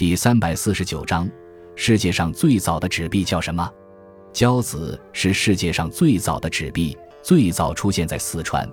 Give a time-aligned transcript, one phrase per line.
[0.00, 1.30] 第三百四十九章：
[1.76, 3.70] 世界上最早的纸币叫什么？
[4.32, 8.66] 交子是世界上最早的纸币，最早出现在四川。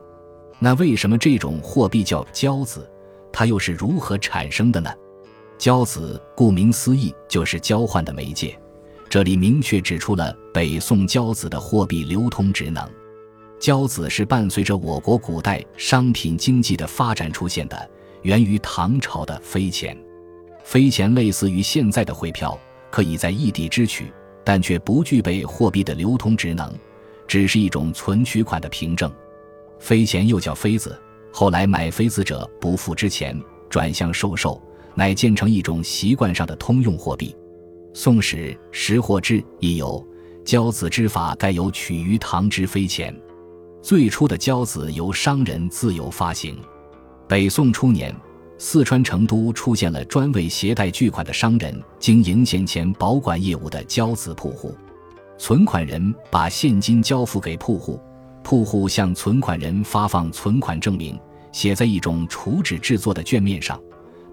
[0.58, 2.90] 那为什么这种货币叫交子？
[3.30, 4.90] 它又是如何产生的呢？
[5.58, 8.58] 交子顾名思义就是交换的媒介，
[9.10, 12.90] 这里明确指出了北宋交子的货币流通职能。
[13.60, 17.90] 交子是伴随着我国古代商品经济的发展出现的，
[18.22, 19.94] 源于唐朝的飞钱。
[20.68, 22.60] 飞钱类似于现在的汇票，
[22.92, 24.12] 可以在异地支取，
[24.44, 26.70] 但却不具备货币的流通职能，
[27.26, 29.10] 只是一种存取款的凭证。
[29.80, 34.62] 飞钱又叫飞子，后来买飞子者不付之钱，转向售售，
[34.94, 37.34] 乃建成一种习惯上的通用货币。
[37.98, 40.06] 《宋史·识货志》亦有
[40.44, 43.18] “交子之法，盖有取于唐之飞钱”。
[43.82, 46.60] 最初的交子由商人自由发行。
[47.26, 48.14] 北宋初年，
[48.60, 54.76] 四川成都出现了专为携带巨款的商人经营现钱保管业务的交子铺户。
[55.38, 58.00] 存款人把现金交付给铺户，
[58.44, 61.20] 铺户向存款人发放存款证明，
[61.52, 63.80] 写在一种储纸制作的卷面上。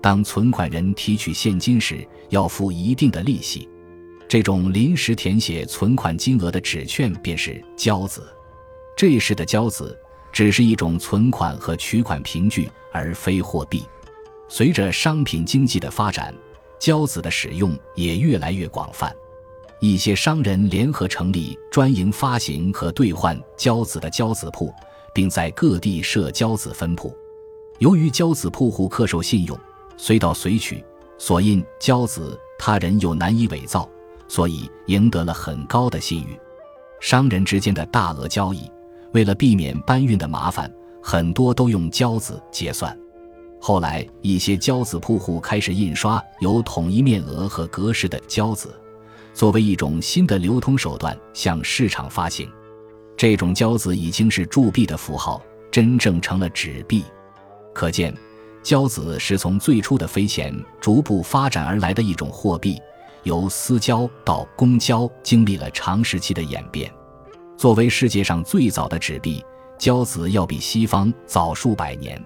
[0.00, 3.68] 当存款人提取现金时，要付一定的利息。
[4.26, 8.26] 这种临时填写存款金额的纸券便是交子。
[8.96, 9.96] 这时的交子
[10.32, 13.82] 只是一种存款和取款凭据，而非货币。
[14.56, 16.32] 随着商品经济的发展，
[16.78, 19.12] 交子的使用也越来越广泛。
[19.80, 24.72] 一些商人联合成立专营发行和兑换交子的交子铺，
[25.12, 27.12] 并在各地设交子分铺。
[27.80, 29.58] 由于交子铺户恪守信用，
[29.96, 30.84] 随到随取，
[31.18, 33.90] 所印交子他人又难以伪造，
[34.28, 36.38] 所以赢得了很高的信誉。
[37.00, 38.70] 商人之间的大额交易。
[39.14, 42.96] 为了避免搬运的麻烦，很多都用交子结算。
[43.66, 48.78] 后来，一些交子铺户开始印刷有统一面额和格式的交子，
[49.32, 52.46] 作为一种新的流通手段向市场发行。
[53.16, 57.04] 这种交子已经是铸币的符号，真正成了纸币。
[57.72, 58.14] 可见，
[58.62, 62.78] 交子是从最初的飞钱逐步发展而来的一种货币，
[63.22, 66.92] 由私交到公交，经历了长时期的演变。
[67.56, 69.42] 作为世界上最早的纸币，
[69.78, 72.22] 交子要比西方早数百年。